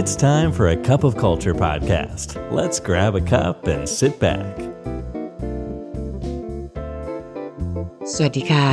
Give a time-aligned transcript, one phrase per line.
[0.00, 2.28] It's time for a cup of culture podcast.
[2.58, 4.52] Let's grab a cup and sit back.
[8.14, 8.68] สวัสดีค่ะ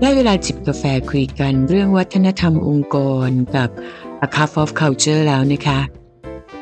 [0.00, 2.96] ได้เวลาจิบกาแฟคุยกันเรื่องวัฒนธรรมองค์ก
[3.28, 3.70] รกับ
[4.26, 5.80] A Cup of Culture แล้วนะคะ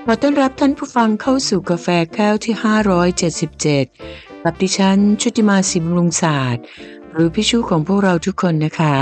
[0.05, 2.55] ขอต้อนรับท่านผู้ฟังเข้าสู่กาแฟแก้วที่
[3.49, 6.63] 577 กับดิฉันชุติมาสิบรุงศาสตร์
[7.13, 8.97] หรือพี่ชูของพวกเราทุกคนนะคะ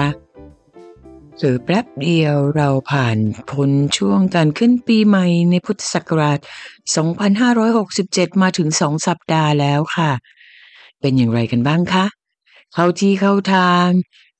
[1.40, 3.18] หรือแป๊บเดียวเราผ่าน
[3.50, 6.38] พ้นช่วงการขึ้นปีใหม่ในพุทธศักราช
[7.60, 10.10] 2567 มาถึงสองสัปดาห์แล้วค่ะ
[11.00, 12.04] เป็นอย่างไรกันบ้างคะ
[12.74, 13.86] เข้าที่เข้าทาง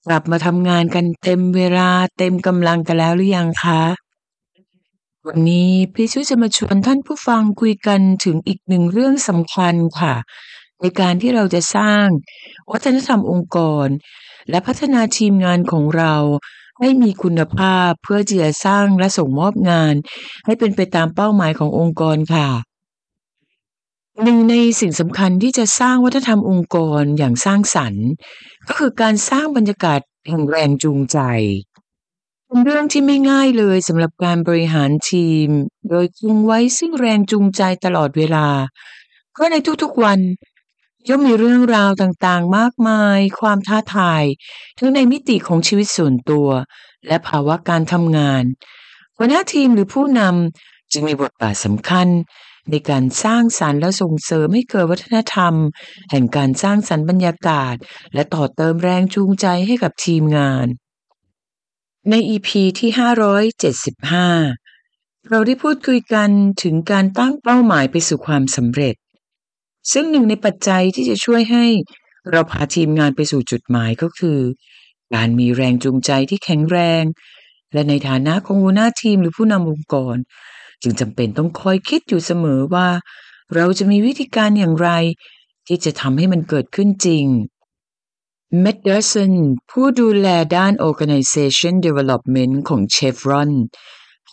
[0.07, 3.83] กลับมาทำงานกันเต็มเวลาเต็มกำลังกันแล้วหรือยังคะ
[5.27, 10.15] วันนี้พี่ช่วยจะมาชวนท่านผู้ฟังคุยกันถึงอีกหนึ่งเรื่องสำคัญค่ะ
[10.81, 12.07] ในการที่เราจะสร้าง
[12.71, 13.87] วัฒนธรรมองค์กร
[14.51, 16.15] และพัฒนาทีมงานของเรา
[16.81, 19.95] ให้มีคุณภาพเพื่อที่จะสร้างและส่งมอบงาน
[20.47, 22.49] ให้เป็นไปตามเป้าหมายขององค์กรค่ะ
[24.23, 28.07] หนึ่งในสิ่งสำคัญที่จะสร้างวัฒนธรรมองค์กรอย่างสร้างสรรค์
[28.69, 31.19] ก็คือการสร้างบรรยากาศแห่งแรงจูงใจ
[32.47, 35.49] เป็นเรื่องที่ไม่ง่ายเลยสำหรับการบริหารทีม
[35.89, 38.47] โดยคงไว้ซึ่งแรงจูงใจตลอดเวลา
[39.33, 40.21] เพราะในทุกๆวัน
[41.09, 44.25] ย่อมมีเรื่องราวต่างๆ มากมาย ความท้าทาย
[44.79, 46.49] ทั้งในมิติของชีวิตส่วนตัว
[47.07, 48.45] และภาวะการทำงาน
[49.17, 52.09] หัวหน้าทีมหรือผู้นำจึงมีบทบาทสำคัญ
[52.71, 55.55] ในการสร้างสรรค์และส่งเสริมให้เกิดวัฒนธรรม
[56.11, 57.75] แห่งการสร้างสรรค์บรรยากาศ
[58.15, 60.67] และต่อเติมแรงจูงใจให้กับทีมงาน
[62.11, 62.49] ใน EP
[62.79, 62.91] ที่
[64.51, 66.31] 575 เราได้พูดคุยกัน
[66.63, 68.95] ถึงการตั้งเป้าหมายไปสู่ความสำเร็จ
[69.93, 71.65] ซึ่งหนึ่งในปัจจัยที่จะช่วยให้
[72.31, 74.39] เราพาทีมงานไปสู่จุดหมายก็คือ
[75.15, 77.05] การมีแรงจูงใจที่แข็งแรง
[77.73, 80.17] และในฐานะของหัวหน้าทีมหรือผู้นำองค์กร
[80.83, 82.89] จึงจำเป็นต้องคอยคิดอยู่เสมอว่า
[83.55, 84.91] เราจะมีวิธีการอย่างไร
[85.67, 87.27] ที่จะทำให้มันเกิดขึ้นจริง
[88.61, 89.35] แมดเดอร์สัน
[89.71, 93.51] ผู้ดูแลด้าน Organization Development ของ Chevron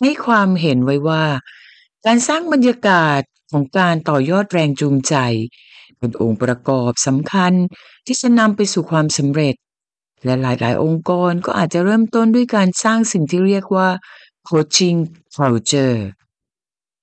[0.00, 1.24] ให้ความเห็นไว้ว่า
[2.06, 5.14] การสร้างบรรยากาศ ของการต่อยอดแรงจูงใจ
[5.98, 7.52] เป็นองค์ประกอบสำคัญ
[8.06, 9.54] ที่จะนำไปสู่ความสำเร็จ
[10.24, 13.88] และหลายๆ องค์กรก็อาจจะเริ่มต้นด้วยการสร้างสิ่งที่เรียกว่า
[14.48, 14.98] coaching
[15.36, 15.98] culture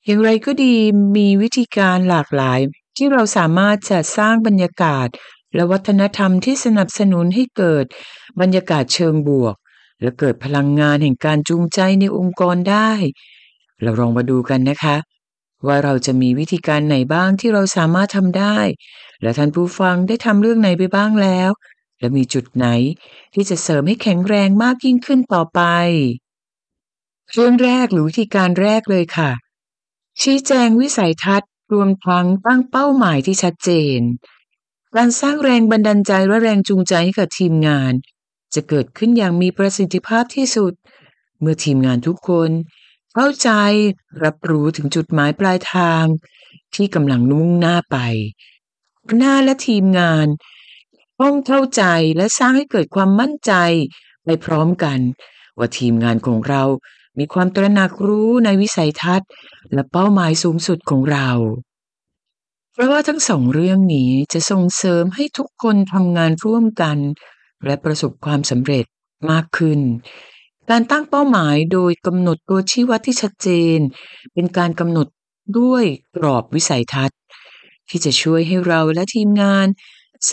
[0.06, 0.76] อย่างไรก็ดี
[1.18, 2.60] มีวิธีการหลากหลาย
[2.98, 5.08] ที่เราสามารถจะสร้างบรรยากาศ
[5.56, 7.86] และวัฒนธรรมที่สนับสนุนให้เกิด
[8.42, 9.56] บรรยากาศเชิงบวก
[10.02, 12.92] และเกิดพลังงานแห่งการจูงใจในองค์กรได้
[13.82, 14.96] เราลองมาดูกันนะคะ
[15.68, 18.58] ว่าเราจะมีวิธีการไหนบ้างที่เราสามารถทำได้
[19.22, 21.50] และท่านผู้ฟังได้ทำเรื่องไหนไปบ้างแล้ว
[22.00, 22.68] และมีจุดไหน
[23.34, 25.62] ที่จะเสริมให้แข็งแรงมากยิ่งขึ้นต่อไป
[27.34, 29.32] เรื่องแรกหรือวิธีการแรกเลยค่ะ
[30.22, 34.00] ชี้แจงวิสัยทัศน์ รวมทั้งตั้งเป้าหมายที่ชัดเจน
[34.96, 37.94] การสร้างแรงบันดาลใจและแรงจูงใจให้กับทีมงาน
[38.54, 40.74] จะเกิดขึ้นอย่างมีประสิทธิภาพที่สุด
[41.40, 42.50] เมื่อทีมงานทุกคน
[43.18, 43.52] เข้าใจ
[44.24, 46.06] รับรู้ถึงจุดหมายปลายทาง
[46.76, 47.98] ที่กำลังมุ่งหน้าไป
[49.18, 50.28] หน้าและทีมงาน
[51.22, 51.84] ต้องเข้าใจ
[52.18, 53.54] และสร้างให้เกิดความมั่นใจ
[54.26, 55.00] ไปพร้อมกัน
[55.58, 56.64] ว่าทีมงานของเรา
[57.20, 59.30] มีความตระหนักรู้ในวิสัยทัศน์
[59.74, 61.30] และเป้าหมายสูงสุดของเรา
[62.74, 66.98] เพราะว่าทั้งสองเรื่องนี้จะส่งเสริมให้ทุกคนทำงานร่วมกัน
[67.66, 68.86] และประสบความสำเร็จ
[69.32, 69.80] มากขึ้น
[70.70, 73.80] การตั้งเป้าหมายโดยกำหนดตัวชี้วัดที่ชัดเจน
[74.34, 75.08] เป็นการกำหนด
[75.60, 75.84] ด้วย
[76.16, 77.20] กรอบวิสัยทัศน์
[77.90, 79.68] ที่จะช่วยให้เราและทีมงาน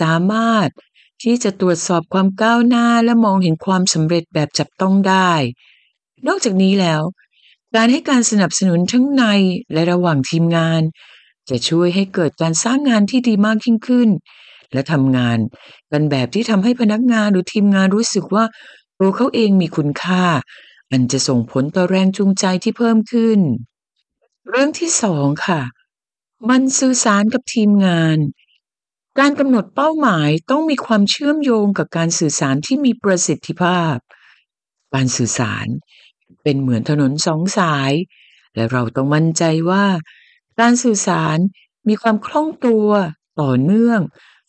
[0.01, 0.69] สามารถ
[1.23, 5.33] ที่จะตรวจสอบความก้าวหน้าและมองเห็นความสำเร็จแบบจับต้องได้
[6.27, 7.03] นอกจากนี้แล้ว
[7.77, 9.25] การให้การสนับสนุนทั้งใน
[9.73, 10.83] และระหว่างทีมงาน
[11.51, 14.09] จะช่วยให้เกิดการสร้างงานที่ดีมากยิ่งขึ้น
[14.73, 15.39] และทำงาน
[15.93, 18.45] กันแบบที่ทำให้พนักงานหรือทีมงานรู้สึกว่า
[19.05, 20.25] ตัวเขาเองมีคุณค่า
[20.91, 23.41] อันจะส่งผลต่อแรงจูงใจที่เพิ่มขึ้น
[24.49, 25.63] เรื่องที่สองค่ะ
[26.49, 28.19] มันสื่อสารกับทีมงาน
[29.19, 33.97] การกำหนดเป้าหมายต้องมีความเชื่อมโยงกับการสื่อสารที่มีประสิทธิภาพ
[34.95, 35.67] การสื่อสาร
[36.43, 37.93] เป็นเหมือนถนนสองสาย
[38.55, 39.87] และเราต้องมั่นใจว่า
[40.61, 41.39] การสื่อสาร
[41.89, 42.89] มีความคล่องตัว
[43.41, 44.01] ต่อเนื่อง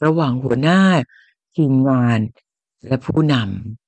[0.06, 0.82] ระหว่างหัวหน้า
[1.56, 2.20] ทีมงาน
[2.88, 3.83] และผู้นำ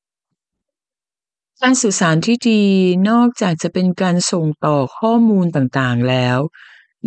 [1.62, 2.62] การสื่อสารที่ดี
[3.10, 6.38] นอกจากจะเป็นการส่งต่อข้อมูลต่างๆแล้ว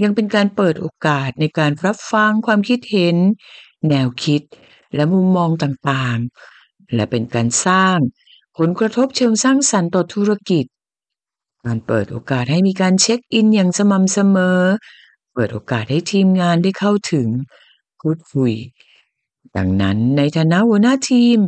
[0.03, 3.17] ยังเป็นการเปิดโอกาสในการรับฟังความคิดเห็น
[3.89, 4.43] แนวคิด
[4.95, 7.97] และมุมมองต่างๆ และเป็นการสร้าง
[8.59, 10.65] ผลกระทบเชิงสร้างสรรค์ต่อธุรกิจ
[11.65, 14.61] การเปิดโอกาสให้มีการเช็คอินอย่างสม่ำเสมอ
[15.35, 17.29] เปิดโอกาสให้ทีมงานได้เข้าถึง
[18.01, 18.53] พูดคุย
[19.57, 21.39] ดังนั้นในฐานะหัวหน้าทีม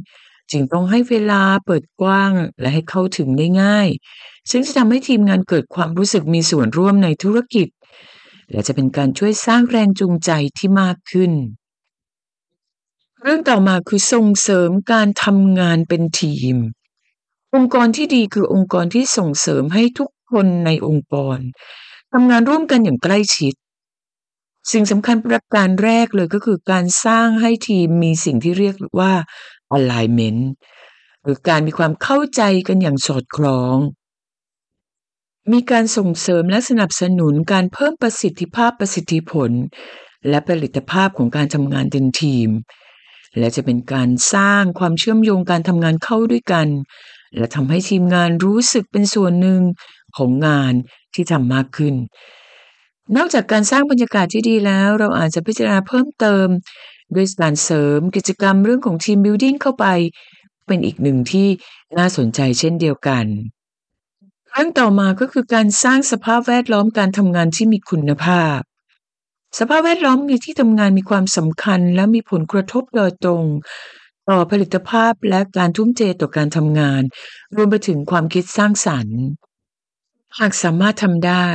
[0.53, 3.89] จึงต้องให้เวลาเปิดกว้างและให้เข้าถึงได้ง่าย
[4.51, 7.69] ซึ่งจะทำให้ทีมงานเกิดความรู้สึกมีส่วนร่วมในธุรกิจ
[8.51, 11.33] และจะเป็นการช่วยสร้างแรงจูงใจที่มากขึ้น
[13.23, 16.57] เรื่องต่อมาคือส่งเสริมการทำงานเป็นทีม
[17.55, 21.39] องค์กรที่ดีคือองค์กรที่ส่งเสริมให้ทุกคนในองค์กร
[22.13, 23.55] ทำงานร่วมกันอย่างใกล้ชิด
[24.73, 29.13] สิ่งสำคัญประการแรกเลยก็คือการสร้างให้ทีมมีสิ่งที่เรียกว่า
[29.77, 30.43] alignment
[31.23, 33.77] หรือการมีความเข้าใจกันอย่างสอดคล้อง
[35.53, 39.51] มีการส่งเสริมและสนับสนุนการเพิ่มประสิทธิภาพประสิทธิผล
[40.29, 42.49] และผลิตภาพของการทำงานเป็นทีม
[43.39, 46.69] และจะเป็นการสร้างความเชื่อมโยงการทำงานเข้าด้วยกัน
[47.37, 49.61] และทำให้ทีมงานรู้สึกเป็นส่วนหนึ่ง
[50.17, 50.73] ของงาน
[51.15, 51.95] ที่ทำมากขึ้น
[53.17, 56.47] นอกจากการสร้างบรรยากาศที่ดีแล้ว เราอาจจะพิจารณาเพิ่มเติม
[57.15, 59.87] ด้วยการเสริมกิจกรรมเรื่องของ team building เข้าไป
[60.67, 61.49] เป็นอีกหนึ่งที่
[61.99, 63.27] น่าสนใจเช่นเดียวกัน
[64.53, 68.59] เรื่องต่อมาก็คือการสร้างสภาพแวดล้อมการทำงานที่มีคุณภาพ
[69.59, 73.45] สภาพแวดล้อมในที่ทำงานมีความสำคัญ และมีผลกระทบโดยตรง
[74.29, 77.03] ต่อผลิตภาพและการทุ่มเทต่อการทำงาน
[77.57, 79.21] รวมไปถึงความคิดสร้างสรรค์
[80.39, 81.49] หากสามารถทำได้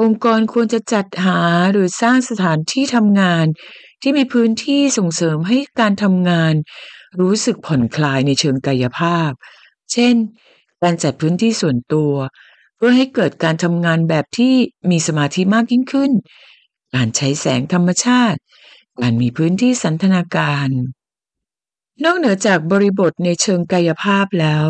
[0.00, 1.40] องค์กรควรจะจัดหา
[1.72, 3.46] หรือสร้างสถานที่ทำงาน
[4.02, 6.54] ที่มีพื้นที่ส่งเสริมให้การทำงาน
[7.20, 9.30] รู้สึกผ่อนคลายในเชิงกายภาพ
[9.92, 10.14] เช่น
[10.82, 12.12] การจัดพื้นที่ส่วนตัว
[12.76, 14.54] เพื่อให้เกิดการทำงานแบบที่
[14.90, 16.12] มีสมาธิมากยิ่งขึ้น
[16.94, 18.40] การใช้แสงธรรมชาติ
[19.00, 20.68] การมีพื้นที่สันทนาการ
[22.04, 24.66] นอกเหนือจากบริบทในเชิงกายภาพแล้ว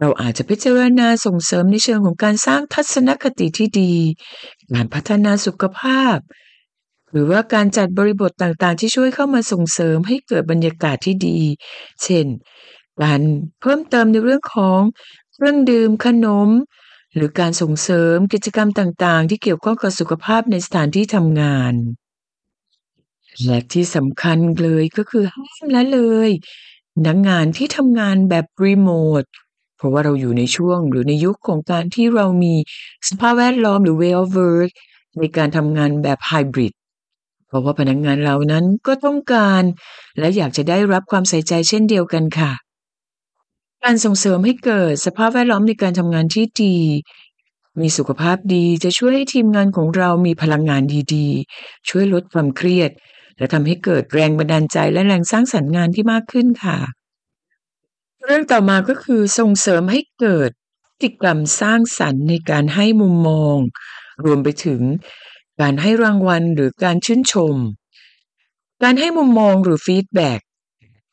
[0.00, 3.94] เราอาจจะพิจารณาส่งเสริมในเชิงของการสร้างทัศนคติที่ดี
[4.74, 6.16] การพัฒนาสุขภาพ
[7.12, 11.40] หรือว่าการจัดบริบทต่างๆ ที่ช่วยเข้ามาส่งเสริมให้เกิดบรรยากาศที่ดี
[12.02, 12.26] เช่น
[13.02, 13.20] การ
[13.60, 14.80] เพิ่มเติมในเรื่องของ
[15.32, 16.48] เครื่องดื่มขนม
[17.14, 21.74] หรือการส่งเสริมกิจกรรมต่างๆ ที่เกี่ยวข้องกับสุขภาพในสถานที่ทำงาน
[23.44, 26.30] และที่สำคัญเลยก็คือห้ามละเลย
[27.06, 28.90] นักงานที่ทำงานแบบรีโม
[29.22, 29.24] ท
[29.76, 32.54] เพราะว่าเราอยู่ในช่วงหรือในยุคของการที่เรามี
[33.08, 34.70] สภาพแวดล้อมหรือ way of work
[35.18, 36.72] ในการทำงานแบบไฮบริด
[37.46, 39.62] เพราะว่าพนักงานเรานั้นก็ต้องการ
[40.18, 42.52] และอยากจะได้รับความใส่ใจเช่นเดียวกันค่ะ
[43.84, 46.76] การส่งเสริมให้เกิดสภาพแวดล้อมในการทำงานที่ดี
[47.80, 50.82] มีสุขภาพดีจะช่วยให้ทีมงานของเรามีพลังงาน
[51.14, 52.90] ดีๆ ช่วยลดความเครียด
[53.38, 56.78] และทำให้เกิดแรงบันดาลใจและแรงสร้างสรรค์งานที่มากขึ้นค่ะ
[58.24, 60.50] เรื่องต่อมาก็คือส่งเสริมให้เกิด
[61.02, 63.56] ติกรรมสร้างสรรค์ในการให้มุมมอง
[64.24, 64.80] รวมไปถึง
[65.60, 67.56] การให้รางวัลหรือการชื่นชม
[68.82, 70.40] การให้มุมมองหรือฟีดแบ็ก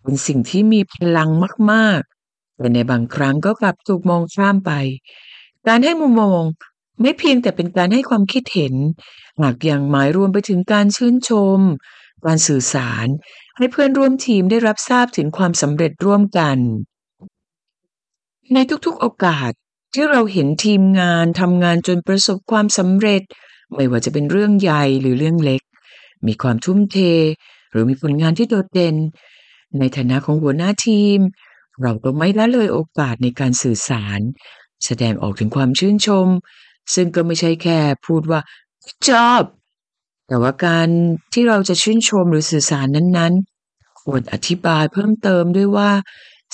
[0.04, 1.30] เป็นสิ่งที่มีพลัง
[1.72, 4.72] มาก ๆ แต่ในบางครั้งก็กลับถูกมองข้ามไป
[5.68, 6.42] การให้มุมมอง
[7.02, 8.76] ไม่เพียงแต่เป็นการให้ความคิดเห็น
[9.42, 11.60] หากยังหมายรวมไปถึงการชื่นชม
[12.26, 13.08] การสื่อสาร
[13.58, 16.58] ให้เพื่อนร่วมทีมได้รับทราบถึงความสำเร็จร่วมกัน
[18.54, 19.52] ในทุกๆโอกาส
[19.94, 23.22] ที่เราเห็นทีมงานทำงานจนประสบความสำเร็จ
[23.76, 25.62] ไม่ว่าจะเป็นเรื่องใหญ่หรือเรื่องเล็ก
[26.28, 26.98] มีความทุ่มเท
[27.72, 28.96] หรือมีผลงานที่โดดเด่น
[29.80, 31.20] ในฐานะของหัวหน้าทีม
[31.82, 34.20] เราต้องไม่ละเลยโอกาสในการสื่อสาร
[34.86, 36.28] แสดงออกถึงความชื่นชม
[36.94, 38.40] ซึ่งก็ไม่ใช่แค่พูดว่า
[38.84, 39.44] good job
[40.28, 40.88] แต่ว่าการ
[41.34, 45.92] ที่เราจะชื่นชมหรือสื่อสารนั้นๆ ควรอธิบายเพิ่มเติมด้วยว่า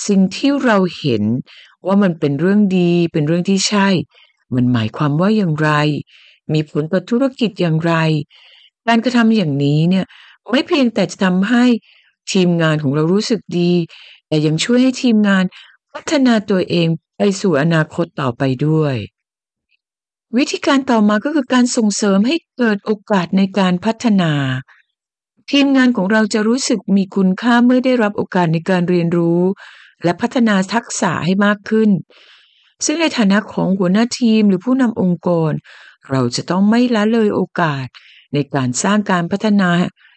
[0.08, 1.22] สิ่งที่เราเห็น
[1.86, 3.88] ว่ามันเป็นเรื่องดี เป็นเรื่องที่ใช่
[4.54, 5.70] มันหมายความว่าอย่างไร
[6.54, 7.94] มีผลต่อธุรกิจอย่างไร
[8.86, 10.04] การกระทำอย่างนี้เนี่ย
[10.50, 11.64] ไม่เพียงแต่จะทำให้
[12.32, 13.72] ทีมงานของเรารู้สึกดี
[14.28, 15.44] แต่ยังช่วยให้ทีมงาน
[15.92, 18.96] พัฒนาตัวเองไปสู่อนาคตต่อไปด้วย
[20.36, 24.32] วิธีการต่อมาก็คือการส่งเสริมให้เกิดโอกาสในการพัฒนา
[25.50, 29.40] ทีมงานของเราจะรู้สึกมีคุณค่าเมื่อได้รับโอกาสในการเรียนรู้
[30.04, 31.90] และพัฒนาทักษะให้มากขึ้น
[32.84, 35.52] ซึ่งในฐานะของหัวหน้าทีมหรือผู้นำองค์กร
[36.10, 37.86] เราจะต้องไม่ละเลยโอกาส
[38.34, 39.70] ในการสร้างการพัฒนา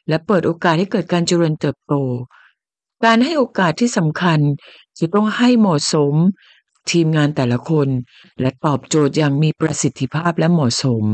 [0.08, 1.94] และเปิดโอกาสให้เกิดการเจริญเติบโต
[3.06, 4.40] การให้โอกาสที่สำคัญ
[5.00, 6.14] จะต้องให้เหมาะสม
[6.92, 7.88] ทีมงานแต่ละคน
[8.40, 11.06] และตอบโจทย์อย่างมีประสิทธิภาพและเหมาะสม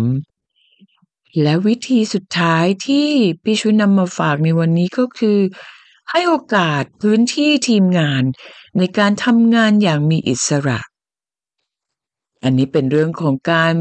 [1.41, 3.07] และวิธีสุดท้ายที่
[3.43, 5.39] พี่ชุนนำมาฝากในวันนี้ก็คือ
[6.11, 8.23] ให้โอกาสพื้นที่ทีมงาน
[8.77, 10.79] ในการทำงานอย่างมีอิสระ
[12.43, 13.73] อันนี้เป็นเรื่องของการ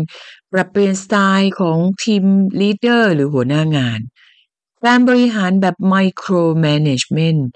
[0.52, 2.24] ปรับเปลี่ยนสไตล์ของทีม
[2.60, 4.00] ลีดเดอร์หรือหัวหน้างาน
[4.84, 7.46] การบริหารแบบไมโครแมネจเมนต์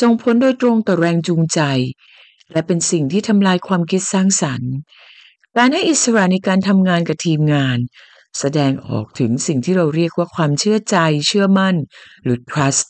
[0.00, 1.60] ส่งผลโดยตรงต่อแรงจูงใจ
[2.52, 4.72] และเป็นสิ่งที่ทำลายความคิดสร้างสรรค์
[5.56, 7.78] การให้อิสระในการทำงานกับทีมงาน
[8.38, 10.96] แสดงออกถึงสิ่งที่เราเรียกว่าความเชื่อใจ
[11.26, 11.76] เชื่อมั่น
[12.22, 12.86] หรือ trust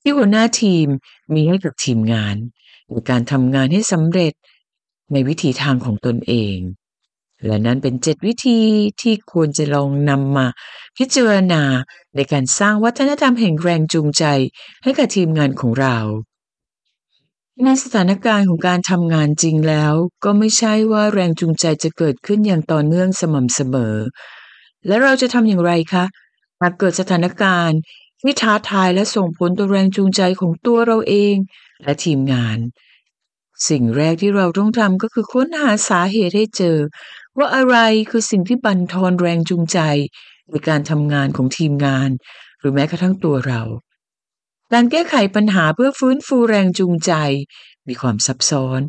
[0.00, 0.86] ที่หัวหน้าทีม
[1.34, 2.36] มีให้กับทีมงาน
[2.90, 4.32] ในการทำงานให้สำเร็จ
[5.12, 6.56] ในวิถีทางของตนเอง
[7.46, 8.60] และนั้นเป็นเจ็ดวิธี
[9.02, 10.46] ที่ควรจะลองนำมา
[10.98, 11.62] พิจารณา
[12.14, 14.24] ในการสร้างวัฒนธรรมแห่งแรงจูงใจ
[14.82, 15.96] ให้กับทีมงานของเรา
[17.64, 23.96] ในสถานการณ์ของการทำงานจริงแล้ว ก็ไม่ใช่ว่าแรงจูงใจจะเกิดขึ้นอย่างต่อเนื่องสม่ำเสมอ
[24.86, 26.04] และเราจะทำอย่างไรคะ
[26.60, 27.78] หากเกิดสถานการณ์
[28.20, 31.34] ที่ท้าทายและส่งผลต่อแรงจูงใจของตัวเราเอง
[31.82, 32.58] และทีมงาน
[33.68, 36.76] สิ่งแรกที่เราต้องทำก็คือค้นหาสาเหตุให้เจอ
[37.38, 37.76] ว่าอะไร
[38.10, 39.78] คือสิ่งที่บั่นทอนแรงจูงใจ
[40.50, 42.10] ในการทำงานของทีมงาน
[42.60, 43.62] หรือแม้กระทั่งตัวเรา
[44.72, 47.12] การแก้ไขปัญหาเพื่อฟื้นฟูแรงจูงใจ
[47.88, 48.80] มีความซับซ้อน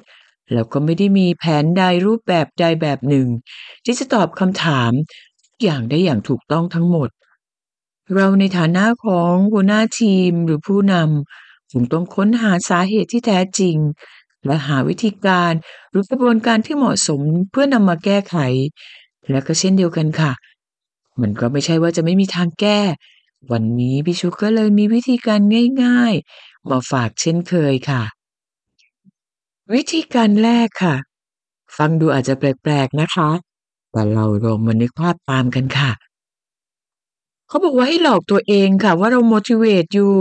[0.54, 3.28] แล้วก็ไม่ได้มีแผนใดรูปแบบใดแบบหนึ่ง
[3.86, 4.92] ที่จะตอบคำถาม
[5.64, 7.10] อย่างได้อย่างถูกต้องทั้งหมด
[8.16, 13.78] เราในฐานะของหัวหน้าทีมหรือผู้นำคงต้องค้นหาสาเหตุที่แท้จริง
[14.46, 15.52] และหาวิธีการ
[15.92, 18.38] หรือกระบวนการที่เหมาะสมเพื่อนำมาแก้ไข
[19.32, 20.32] และก็เช่นเดียวกันค่ะ
[21.22, 22.80] มันก็ไม่ใช่ว่าจะไม่มีทางแก้
[23.52, 25.40] วันนี้พี่ชุกก็เลยมีวิธีการ
[25.84, 28.04] ง่าย ๆ มาฝากเช่นเคยค่ะ
[29.74, 30.96] วิธีการแรกค่ะ
[31.78, 33.30] ฟังดูอาจจะแปลกๆนะคะ
[33.92, 35.92] แต่เราลองมานึกภาพตามกันค่ะ
[37.48, 40.14] เขาบอกว่าให้หลอกตัวเองค่ะ ว่าเรา motivate อยู่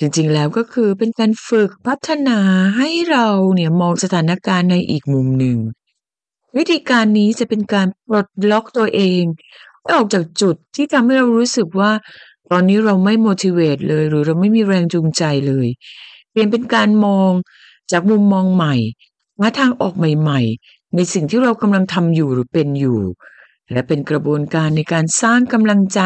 [0.00, 2.38] จริงๆ แล้วก็คือเป็นการฝึกพัฒนา
[2.76, 5.58] ให้เราเนี่ยมองสถานการณ์ในอีกมุมหนึ่ง
[6.56, 9.22] วิธีการนี้จะเป็นการปลดล็อกตัวเอง
[9.92, 11.92] ออกจากจุดที่ทำให้เรารู้สึกว่า
[12.50, 15.68] ตอนนี้เราไม่ motivate เลย หรือเราไม่มีแรงจูงใจเลย
[16.30, 17.32] เปลี่ยนเป็นการมอง
[17.92, 18.74] จากมุมมองใหม่
[19.38, 23.00] หาทางออกใหม่ๆ ในสิ่งที่เรากำลังทำอยู่หรือเป็นอยู่
[23.72, 26.00] และเป็นกระบวนการในการสร้างกำลังใจ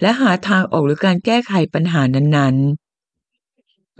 [0.00, 2.89] และหาทางออกหรือการแก้ไขปัญหานั้นๆ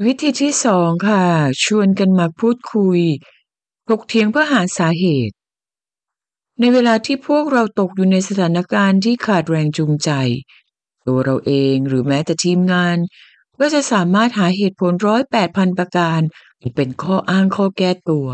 [0.06, 1.24] วิธีที่สองค่ะ
[1.64, 3.00] ชวนกันมาพูดคุย
[3.88, 5.34] ถกเถียงเพื่อหาสาเหตุ
[6.60, 10.10] ในเวลาที่พวกเราตกอยู่ในสถานการณ์ที่ขาดแรงจูงใจ
[11.06, 12.96] ตัวเราเองหรือแม้แต่ทีมงาน
[13.58, 16.20] ก็จะสามารถหาเหตุผลร้อยแปดพันประการ
[16.58, 18.28] หรือเป็นข้ออ้างข้อแก้ตัว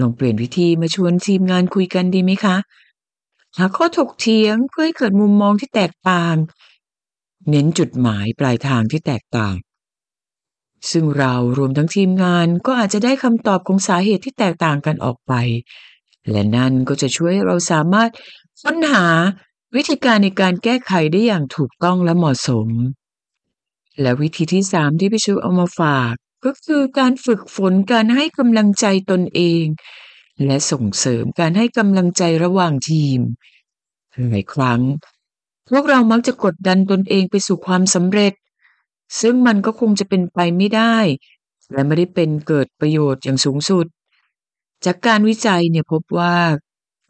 [0.00, 2.56] ลองเปลี่ยนวิธีมาชวนทีมงานคุยกันดีไหมคะ
[3.58, 6.36] หาข้อถกเถียงเพื่อให้เกิดมุมมองที่แตกต่าง
[7.48, 9.54] เน้นจุดหมายปลายทางที่แตกต่าง
[10.90, 15.32] ซึ่งเรารวมทั้งทีมงานก็อาจจะได้คำตอบของสาเหตุที่แตกต่างกันออกไป
[16.30, 18.10] และนั่นก็จะช่วยเราสามารถ
[18.62, 19.06] ค้นหา
[19.76, 22.68] วิธีการในการแก้ไขได้อย่างถูกต้องและเหมาะสม
[24.00, 26.12] และวิธีที่สามที่พี่ชูเอามาฝาก
[26.44, 29.64] ก็คือการฝึกฝนการให้กำลังใจตนเอง
[30.44, 33.18] และส่งเสริมการให้กำลังใจระหว่างทีม
[34.30, 34.80] หลายครั้ง
[35.70, 38.32] พวกเรามักจะกดดันตนเองไปสู่ความสำเร็จ
[39.20, 40.96] ซึ่งมันก็คงจะเป็นไปไม่ได้
[41.72, 43.86] และไม่ได้เป็นเกิดประโยชน์อย่างสูงสุด
[44.84, 46.36] จากการวิจัยเนี่ยพบว่า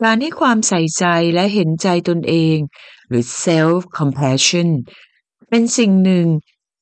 [0.02, 1.04] การให้ความใส่ใจ
[1.34, 2.56] และเห็นใจตนเอง
[3.08, 4.68] หรือ self compassion
[5.48, 6.26] เป็นสิ่งหนึ่ง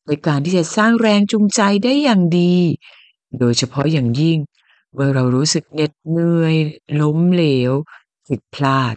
[0.06, 2.56] ในการที่จะสร้างแรงจูงใจได้อย่างดี
[3.38, 4.38] โดยเฉพาะอย่างยิ่ง
[4.92, 6.56] เมื่อเรารู้สึกเหน็ดเหนื่อย
[7.00, 7.72] ล้มเหลว
[8.26, 8.96] ผิดพลาด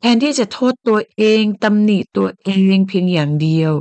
[0.00, 3.72] แทนที่จะโทษตัวเองตำหนิตัวเองเพียงอย่างเดียว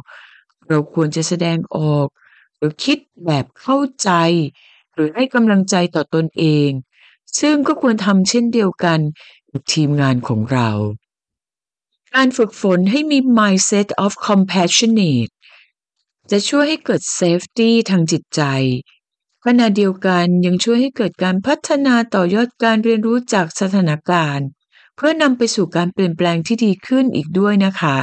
[0.70, 2.08] เราควรจะแสดงออก
[2.58, 4.12] หรือคิดแบบเข้าใจ
[4.94, 6.70] หรือให้กำลังใจต่อตนเอง
[7.40, 9.00] ซึ่งก็ควรทำเช่นเดียวกัน
[9.52, 10.70] กับทีมงานของเรา
[12.14, 15.32] การฝึกฝนให้มี mindset of compassionate
[16.32, 18.42] จะช่วยให้เกิด safety ทางจิตใจ
[19.46, 24.48] ขณะเดียวกันยังช่วยให้เกิดการพัฒนาต่อยอดการเรียนรู้จากสถานการณ์
[24.96, 27.98] เพื่อนำไปสู่การเปลี่ยนแปลงที่ดีขึ้นอีกด้วยนะคะ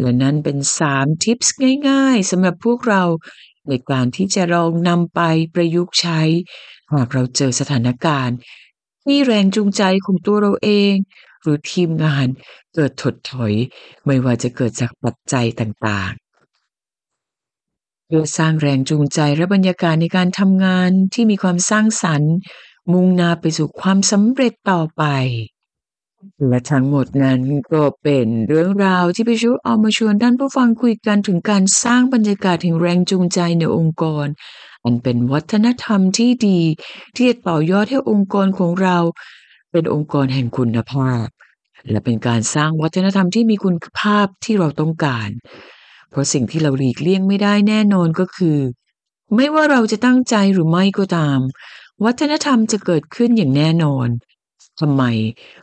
[0.00, 0.58] และนั่นเป็น
[0.90, 1.54] 3 ทิปส์
[1.88, 3.02] ง่ายๆสำหรับพวกเรา
[3.68, 5.20] ในการที่จะลองนำไป
[5.54, 6.20] ประยุกต์ใช้
[6.92, 8.36] หากเราเจอสถานการณ์
[9.04, 10.94] ที่แรงจูงใจของตัวเราเอง
[11.42, 12.26] หรือทีมงาน
[12.74, 13.52] เกิดถดถอย
[14.06, 22.34] ไม่ว่าจะเกิดจากปัจจัยต่างๆ เพื่อสร้างแรงจูงใจและบรรยากาศในการทำงานที่มีความสร้างสรรค์
[22.92, 25.04] มุ่งหน้าไปสู่ความสำเร็จต่อไป
[26.48, 27.40] และทั้งหมดนั้น
[27.72, 34.26] ก็เป็นเรื่องราวที่พี่ชูเอามาชวนท่านผู้ฟังคุยกันถึงการสร้างบรรยากาศแห่งแรงจูงใจในองค์กร
[34.84, 36.60] อันเป็นวัฒนธรรมที่ดี
[37.16, 38.98] ที่จะต่อยอดให้องค์กรของเรา
[39.72, 41.26] เป็นองค์กรแห่งคุณภาพ
[41.90, 45.30] และเป็นการสร้างวัฒนธรรมที่มีคุณภาพที่เราต้องการ
[46.10, 48.58] เพราะสิ่งที่เราหลีกเลี่ยงไม่ได้แน่นอนก็คือ
[49.36, 51.40] ไม่ว่าเราจะตั้งใจหรือไม่ก็ตาม
[52.04, 54.08] วัฒนธรรมจะเกิดขึ้นอย่างแน่นอน
[54.80, 55.02] ทำไม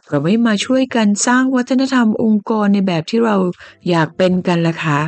[0.08, 3.36] เราไม่มาช่วยกันสร้างวัฒนธรรมองค์กรในแบบที่เรา
[3.90, 5.00] อยากเป็นกันล่ะคะ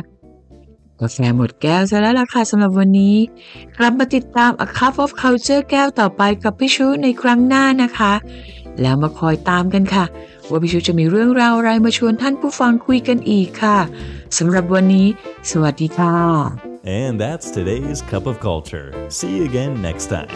[1.00, 3.16] กาแฟหมดแก้วซะแล้วล่ะค่ะสำหรับวันนี้
[3.78, 8.12] กลับมาติดตาม A Cup of Culture แก้วต่อไปกับพี่ชูในครั้งหน้านะคะ
[8.80, 10.04] แล้วมาคอยตามกันค่ะ
[10.48, 13.78] ว่าพี่ชูจะมีเรื่องราวอะไรมาชวนท่านผู้ฟังคุยกันอีกค่ะ
[14.38, 15.06] สำหรับวันนี้
[15.50, 16.16] สวัสดีค่ะ
[17.02, 18.88] And that's today's Cup of Culture.
[19.18, 20.32] See you again next time.